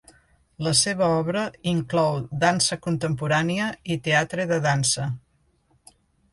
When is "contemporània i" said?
2.87-4.01